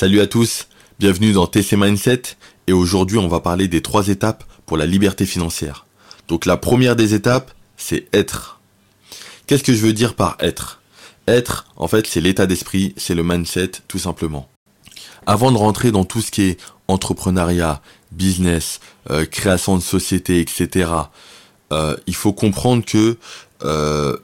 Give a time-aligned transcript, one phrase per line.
[0.00, 0.68] Salut à tous,
[1.00, 2.22] bienvenue dans TC Mindset
[2.68, 5.86] et aujourd'hui on va parler des trois étapes pour la liberté financière.
[6.28, 8.60] Donc la première des étapes, c'est être.
[9.48, 10.80] Qu'est-ce que je veux dire par être?
[11.26, 14.48] Être, en fait, c'est l'état d'esprit, c'est le mindset tout simplement.
[15.26, 18.78] Avant de rentrer dans tout ce qui est entrepreneuriat, business,
[19.10, 20.92] euh, création de société, etc.,
[21.72, 23.18] euh, il faut comprendre que
[23.64, 24.16] euh,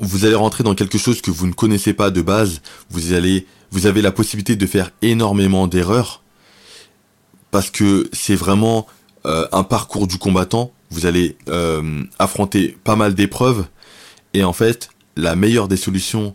[0.00, 3.46] vous allez rentrer dans quelque chose que vous ne connaissez pas de base, vous allez
[3.70, 6.22] vous avez la possibilité de faire énormément d'erreurs
[7.50, 8.86] parce que c'est vraiment
[9.26, 10.72] euh, un parcours du combattant.
[10.90, 13.66] Vous allez euh, affronter pas mal d'épreuves
[14.34, 16.34] et en fait, la meilleure des solutions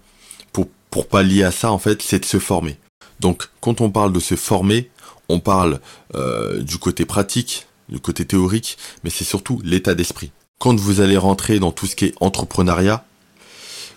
[0.52, 2.78] pour pour pallier à ça en fait, c'est de se former.
[3.20, 4.90] Donc, quand on parle de se former,
[5.30, 5.80] on parle
[6.16, 10.32] euh, du côté pratique, du côté théorique, mais c'est surtout l'état d'esprit.
[10.60, 13.06] Quand vous allez rentrer dans tout ce qui est entrepreneuriat,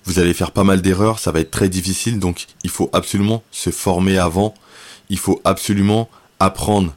[0.09, 3.43] vous allez faire pas mal d'erreurs, ça va être très difficile, donc il faut absolument
[3.51, 4.55] se former avant,
[5.11, 6.09] il faut absolument
[6.41, 6.95] apprendre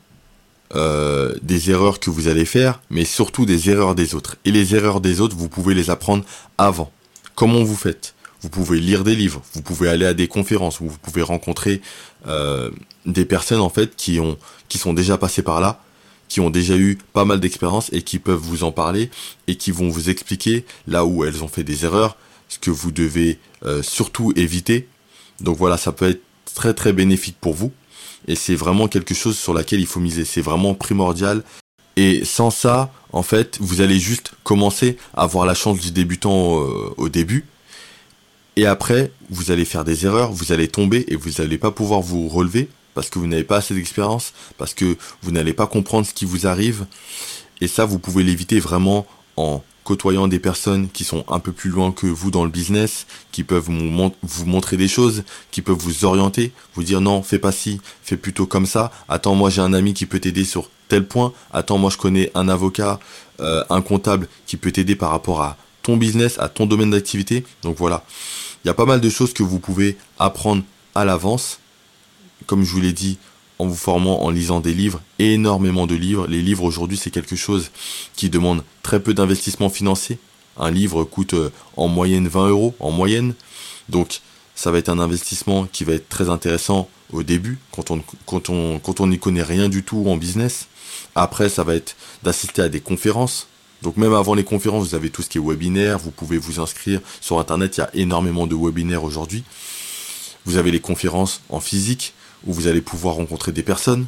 [0.76, 4.38] euh, des erreurs que vous allez faire, mais surtout des erreurs des autres.
[4.46, 6.24] Et les erreurs des autres, vous pouvez les apprendre
[6.58, 6.90] avant.
[7.36, 8.16] Comment vous faites?
[8.42, 11.82] Vous pouvez lire des livres, vous pouvez aller à des conférences, vous pouvez rencontrer
[12.28, 12.72] euh,
[13.06, 14.38] des personnes en fait qui ont
[14.70, 15.84] qui sont déjà passées par là,
[16.30, 19.12] qui ont déjà eu pas mal d'expérience et qui peuvent vous en parler
[19.48, 22.16] et qui vont vous expliquer là où elles ont fait des erreurs,
[22.52, 24.88] ce que vous devez euh, surtout éviter.
[25.40, 26.22] Donc voilà, ça peut être
[26.54, 27.72] très très bénéfique pour vous.
[28.28, 30.26] Et c'est vraiment quelque chose sur laquelle il faut miser.
[30.26, 31.44] C'est vraiment primordial.
[31.96, 36.60] Et sans ça, en fait, vous allez juste commencer à avoir la chance du débutant
[36.60, 37.46] euh, au début.
[38.58, 42.02] Et après, vous allez faire des erreurs, vous allez tomber et vous n'allez pas pouvoir
[42.02, 46.06] vous relever parce que vous n'avez pas assez d'expérience, parce que vous n'allez pas comprendre
[46.06, 46.86] ce qui vous arrive.
[47.62, 49.08] Et ça, vous pouvez l'éviter vraiment
[49.38, 53.08] en côtoyant des personnes qui sont un peu plus loin que vous dans le business,
[53.32, 57.52] qui peuvent vous, montrer des choses, qui peuvent vous orienter, vous dire non, fais pas
[57.52, 58.92] ci, fais plutôt comme ça.
[59.10, 61.34] Attends, moi j'ai un ami qui peut t'aider sur tel point.
[61.52, 63.00] Attends, moi je connais un avocat,
[63.40, 67.44] euh, un comptable qui peut t'aider par rapport à ton business, à ton domaine d'activité.
[67.64, 68.04] Donc voilà,
[68.64, 70.64] il y a pas mal de choses que vous pouvez apprendre
[70.96, 71.60] à l'avance.
[72.48, 73.18] Comme je vous l'ai dit,
[73.62, 76.26] en vous formant, en lisant des livres, énormément de livres.
[76.28, 77.70] Les livres aujourd'hui, c'est quelque chose
[78.16, 80.18] qui demande très peu d'investissement financier.
[80.58, 83.36] Un livre coûte euh, en moyenne 20 euros, en moyenne.
[83.88, 84.22] Donc,
[84.56, 88.50] ça va être un investissement qui va être très intéressant au début, quand on quand
[88.50, 90.68] on quand on n'y connaît rien du tout en business.
[91.14, 93.48] Après, ça va être d'assister à des conférences.
[93.84, 96.60] Donc même avant les conférences, vous avez tout ce qui est webinaire, vous pouvez vous
[96.60, 99.44] inscrire sur internet, il y a énormément de webinaires aujourd'hui.
[100.46, 102.14] Vous avez les conférences en physique,
[102.46, 104.06] où vous allez pouvoir rencontrer des personnes.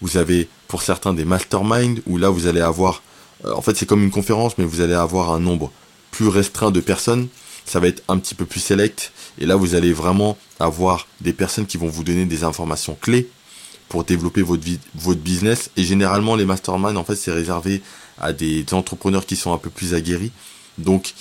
[0.00, 3.02] Vous avez pour certains des masterminds où là vous allez avoir,
[3.44, 5.70] euh, en fait c'est comme une conférence mais vous allez avoir un nombre
[6.10, 7.28] plus restreint de personnes.
[7.64, 11.32] Ça va être un petit peu plus select et là vous allez vraiment avoir des
[11.32, 13.28] personnes qui vont vous donner des informations clés
[13.88, 14.64] pour développer votre,
[14.96, 15.70] votre business.
[15.76, 17.82] Et généralement les masterminds en fait c'est réservé
[18.20, 20.32] à des entrepreneurs qui sont un peu plus aguerris.
[20.78, 21.14] Donc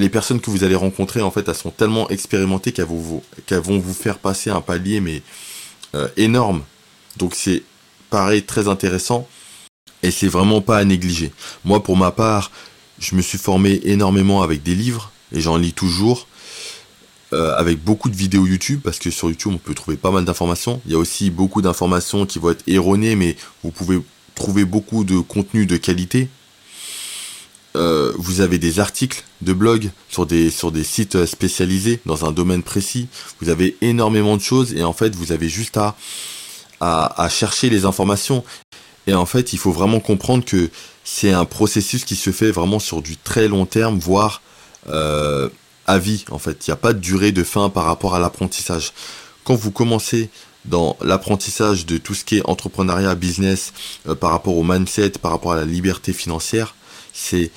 [0.00, 3.20] les personnes que vous allez rencontrer, en fait, elles sont tellement expérimentées qu'elles vont
[3.78, 5.22] vous, faire passer un palier, mais
[5.94, 6.62] euh, énorme.
[7.16, 7.62] Donc c'est
[8.10, 9.28] pareil, très intéressant.
[10.02, 11.30] Et c'est vraiment pas à négliger.
[11.64, 12.50] Moi, pour ma part,
[12.98, 16.26] je me suis formé énormément avec des livres, et j'en lis toujours.
[17.32, 20.24] Euh, avec beaucoup de vidéos YouTube, parce que sur YouTube, on peut trouver pas mal
[20.24, 20.80] d'informations.
[20.84, 24.00] Il y a aussi beaucoup d'informations qui vont être erronées, mais vous pouvez
[24.34, 26.28] trouver beaucoup de contenu de qualité.
[27.76, 32.32] Euh, vous avez des articles de blog sur des sur des sites spécialisés dans un
[32.32, 33.08] domaine précis.
[33.40, 35.96] Vous avez énormément de choses et en fait vous avez juste à
[36.80, 38.42] à, chercher les informations.
[39.06, 40.70] Et en fait il faut vraiment comprendre que
[41.04, 44.42] c'est un processus qui se fait vraiment sur du très long terme, voire
[44.88, 45.48] euh,
[45.86, 46.24] à vie.
[46.30, 48.92] En fait, il n'y a pas de durée de fin par rapport à l'apprentissage.
[49.44, 50.30] Quand vous commencez
[50.66, 53.72] dans l'apprentissage de tout ce qui est entrepreneuriat, business,
[54.08, 56.74] euh, par rapport au mindset, par rapport à la liberté financière,
[57.12, 57.50] c'est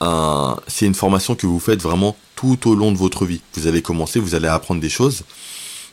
[0.00, 3.40] un, c'est une formation que vous faites vraiment tout au long de votre vie.
[3.54, 5.22] Vous allez commencer, vous allez apprendre des choses.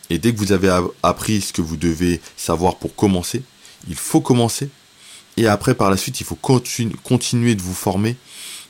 [0.09, 3.41] Et dès que vous avez appris ce que vous devez savoir pour commencer,
[3.87, 4.69] il faut commencer.
[5.37, 8.15] Et après, par la suite, il faut continuer de vous former.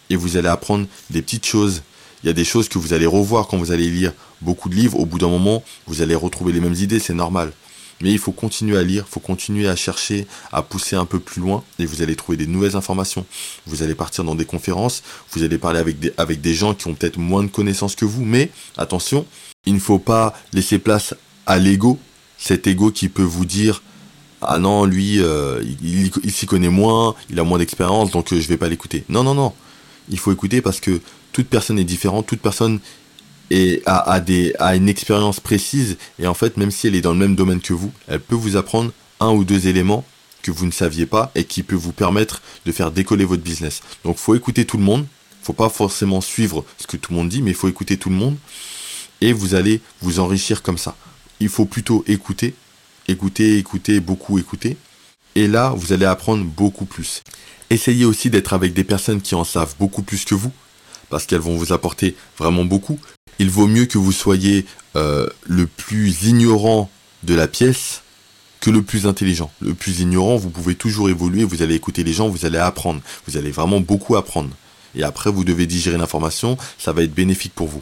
[0.10, 1.81] Et vous allez apprendre des petites choses.
[2.24, 4.75] Il y a des choses que vous allez revoir quand vous allez lire beaucoup de
[4.75, 5.00] livres.
[5.00, 7.51] Au bout d'un moment, vous allez retrouver les mêmes idées, c'est normal.
[8.04, 11.20] Mais il faut continuer à lire, il faut continuer à chercher, à pousser un peu
[11.20, 13.26] plus loin, et vous allez trouver des nouvelles informations.
[13.66, 15.02] Vous allez partir dans des conférences,
[15.32, 18.06] vous allez parler avec des, avec des gens qui ont peut-être moins de connaissances que
[18.06, 19.26] vous, mais attention,
[19.66, 21.16] il ne faut pas laisser place
[21.46, 21.98] à l'ego,
[22.38, 23.82] cet ego qui peut vous dire
[24.46, 28.48] ah non lui euh, il, s'y connaît moins, il a moins d'expérience donc euh, je
[28.48, 29.06] vais pas l'écouter.
[29.08, 29.54] Non non non,
[30.10, 31.00] il faut écouter parce que
[31.32, 32.80] toute personne est différente, toute personne
[33.54, 33.84] et
[34.26, 37.36] des, a une expérience précise et en fait même si elle est dans le même
[37.36, 40.04] domaine que vous, elle peut vous apprendre un ou deux éléments
[40.42, 43.82] que vous ne saviez pas et qui peut vous permettre de faire décoller votre business.
[44.04, 45.06] Donc faut écouter tout le monde,
[45.44, 48.10] faut pas forcément suivre ce que tout le monde dit, mais il faut écouter tout
[48.10, 48.38] le monde
[49.22, 50.96] et vous allez vous enrichir comme ça.
[51.40, 52.56] Il faut plutôt écouter,
[53.08, 54.78] écouter, écouter, beaucoup écouter.
[55.36, 57.22] Et là, vous allez apprendre beaucoup plus.
[57.70, 60.52] Essayez aussi d'être avec des personnes qui en savent beaucoup plus que vous,
[61.10, 63.00] parce qu'elles vont vous apporter vraiment beaucoup.
[63.40, 64.66] Il vaut mieux que vous soyez
[64.96, 66.90] euh, le plus ignorant
[67.24, 68.02] de la pièce
[68.60, 69.52] que le plus intelligent.
[69.62, 73.02] Le plus ignorant, vous pouvez toujours évoluer, vous allez écouter les gens, vous allez apprendre.
[73.28, 74.52] Vous allez vraiment beaucoup apprendre.
[74.96, 77.82] Et après, vous devez digérer l'information, ça va être bénéfique pour vous.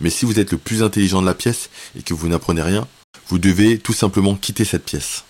[0.00, 2.86] Mais si vous êtes le plus intelligent de la pièce et que vous n'apprenez rien,
[3.28, 5.24] vous devez tout simplement quitter cette pièce.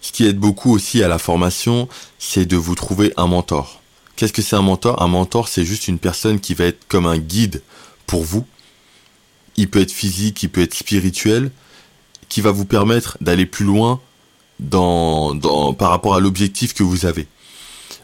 [0.00, 1.88] Ce qui aide beaucoup aussi à la formation,
[2.18, 3.82] c'est de vous trouver un mentor.
[4.16, 5.02] Qu'est-ce que c'est un mentor?
[5.02, 7.62] Un mentor, c'est juste une personne qui va être comme un guide
[8.06, 8.46] pour vous.
[9.56, 11.50] Il peut être physique, il peut être spirituel,
[12.28, 14.00] qui va vous permettre d'aller plus loin
[14.60, 17.26] dans, dans, par rapport à l'objectif que vous avez.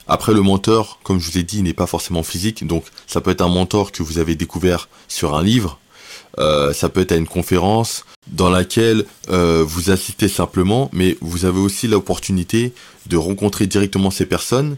[0.07, 2.67] Après, le mentor, comme je vous ai dit, n'est pas forcément physique.
[2.67, 5.79] Donc, ça peut être un mentor que vous avez découvert sur un livre.
[6.39, 11.45] Euh, ça peut être à une conférence dans laquelle euh, vous assistez simplement, mais vous
[11.45, 12.73] avez aussi l'opportunité
[13.07, 14.77] de rencontrer directement ces personnes.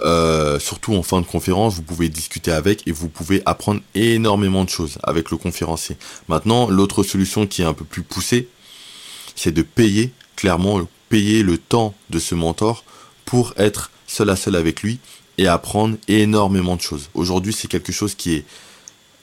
[0.00, 4.64] Euh, surtout en fin de conférence, vous pouvez discuter avec et vous pouvez apprendre énormément
[4.64, 5.96] de choses avec le conférencier.
[6.28, 8.48] Maintenant, l'autre solution qui est un peu plus poussée,
[9.34, 12.84] c'est de payer, clairement, payer le temps de ce mentor
[13.24, 14.98] pour être seul à seul avec lui
[15.38, 17.08] et apprendre énormément de choses.
[17.14, 18.44] Aujourd'hui, c'est quelque chose qui est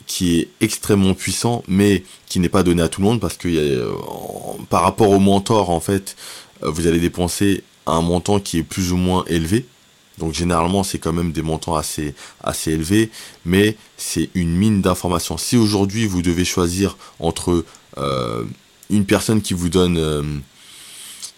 [0.06, 3.48] qui est extrêmement puissant, mais qui n'est pas donné à tout le monde parce que
[3.48, 3.90] euh,
[4.70, 6.18] par rapport au mentor, en fait,
[6.62, 9.66] euh, vous allez dépenser un montant qui est plus ou moins élevé.
[10.20, 12.14] Donc généralement, c'est quand même des montants assez
[12.44, 13.10] assez élevés,
[13.46, 15.38] mais c'est une mine d'informations.
[15.38, 17.66] Si aujourd'hui vous devez choisir entre
[17.98, 18.44] euh,
[18.90, 20.42] une personne qui vous donne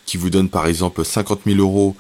[0.06, 1.96] qui vous donne par exemple 50 000 euros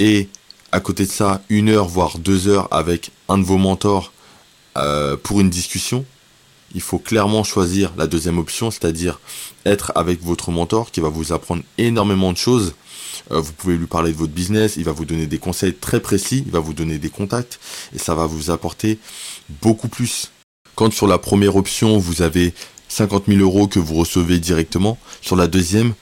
[0.00, 0.28] et
[0.72, 4.12] à côté de ça, une heure, voire deux heures avec un de vos mentors
[4.76, 6.04] euh, pour une discussion,
[6.74, 9.20] il faut clairement choisir la deuxième option, c'est-à-dire
[9.64, 12.74] être avec votre mentor qui va vous apprendre énormément de choses.
[13.30, 16.00] Euh, vous pouvez lui parler de votre business, il va vous donner des conseils très
[16.00, 17.58] précis, il va vous donner des contacts
[17.94, 18.98] et ça va vous apporter
[19.62, 20.30] beaucoup plus.
[20.74, 22.54] Quand sur la première option, vous avez
[22.88, 25.94] 50 000 euros que vous recevez directement, sur la deuxième,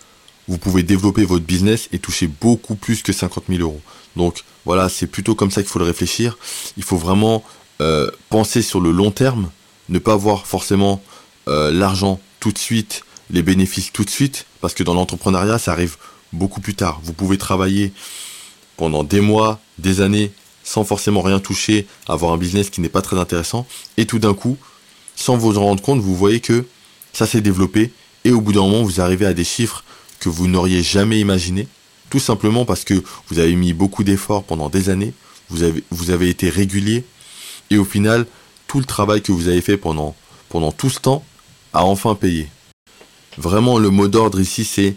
[0.48, 3.80] vous pouvez développer votre business et toucher beaucoup plus que 50 000 euros.
[4.14, 6.38] Donc voilà, c'est plutôt comme ça qu'il faut le réfléchir.
[6.76, 7.42] Il faut vraiment
[7.80, 9.50] euh, penser sur le long terme,
[9.88, 11.02] ne pas voir forcément
[11.48, 15.72] euh, l'argent tout de suite, les bénéfices tout de suite, parce que dans l'entrepreneuriat, ça
[15.72, 15.96] arrive
[16.32, 17.00] beaucoup plus tard.
[17.02, 17.92] Vous pouvez travailler
[18.76, 20.32] pendant des mois, des années,
[20.64, 23.66] sans forcément rien toucher, avoir un business qui n'est pas très intéressant,
[23.96, 24.56] et tout d'un coup,
[25.14, 26.66] sans vous en rendre compte, vous voyez que
[27.12, 27.92] ça s'est développé,
[28.24, 29.84] et au bout d'un moment, vous arrivez à des chiffres
[30.18, 31.68] que vous n'auriez jamais imaginé,
[32.10, 35.14] tout simplement parce que vous avez mis beaucoup d'efforts pendant des années,
[35.48, 37.04] vous avez été régulier,
[37.70, 38.26] et au final,
[38.76, 40.14] tout le travail que vous avez fait pendant,
[40.50, 41.24] pendant tout ce temps
[41.72, 42.46] a enfin payé.
[43.38, 44.96] Vraiment, le mot d'ordre ici, c'est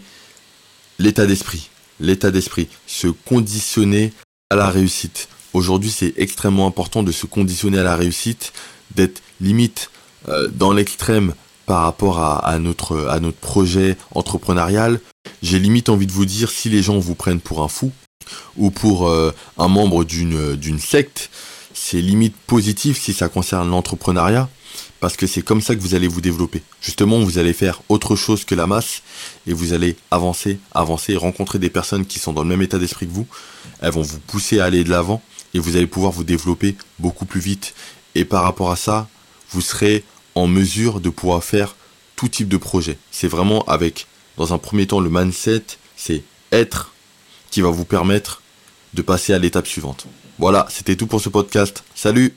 [0.98, 1.70] l'état d'esprit.
[1.98, 2.68] L'état d'esprit.
[2.86, 4.12] Se conditionner
[4.50, 5.28] à la réussite.
[5.54, 8.52] Aujourd'hui, c'est extrêmement important de se conditionner à la réussite,
[8.94, 9.90] d'être limite
[10.28, 11.32] euh, dans l'extrême
[11.64, 15.00] par rapport à, notre, projet entrepreneurial,
[15.42, 17.92] j'ai limite envie de vous dire si les gens vous prennent pour un fou
[18.58, 21.30] ou pour euh, un membre d'une, d'une secte,
[21.90, 24.48] c'est limite positif si ça concerne l'entrepreneuriat
[25.00, 26.62] parce que c'est comme ça que vous allez vous développer.
[26.80, 29.02] Justement, vous allez faire autre chose que la masse
[29.48, 33.08] et vous allez avancer, avancer, rencontrer des personnes qui sont dans le même état d'esprit
[33.08, 33.26] que vous.
[33.80, 35.20] Elles vont vous pousser à aller de l'avant
[35.52, 37.74] et vous allez pouvoir vous développer beaucoup plus vite.
[38.14, 39.08] Et par rapport à ça,
[39.50, 40.04] vous serez
[40.36, 41.74] en mesure de pouvoir faire
[42.14, 42.98] tout type de projet.
[43.10, 44.06] C'est vraiment avec,
[44.36, 45.64] dans un premier temps, le mindset,
[45.96, 46.92] c'est être
[47.50, 48.42] qui va vous permettre
[48.94, 50.06] de passer à l'étape suivante.
[50.40, 51.84] Voilà, c'était tout pour ce podcast.
[51.94, 52.34] Salut